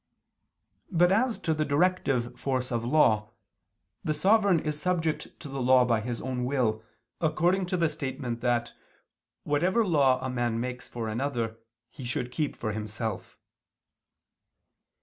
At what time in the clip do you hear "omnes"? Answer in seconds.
8.81-9.41